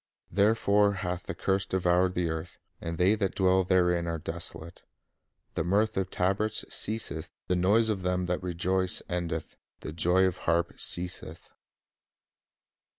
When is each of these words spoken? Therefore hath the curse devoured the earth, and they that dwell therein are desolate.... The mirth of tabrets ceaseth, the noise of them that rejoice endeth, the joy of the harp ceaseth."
Therefore 0.31 0.93
hath 0.93 1.27
the 1.27 1.35
curse 1.35 1.63
devoured 1.67 2.15
the 2.15 2.27
earth, 2.27 2.57
and 2.81 2.97
they 2.97 3.13
that 3.13 3.35
dwell 3.35 3.63
therein 3.63 4.07
are 4.07 4.17
desolate.... 4.17 4.81
The 5.53 5.63
mirth 5.63 5.95
of 5.95 6.09
tabrets 6.09 6.65
ceaseth, 6.73 7.29
the 7.45 7.55
noise 7.55 7.89
of 7.89 8.01
them 8.01 8.25
that 8.25 8.41
rejoice 8.41 9.03
endeth, 9.07 9.57
the 9.81 9.93
joy 9.93 10.23
of 10.23 10.37
the 10.37 10.41
harp 10.41 10.73
ceaseth." 10.79 11.51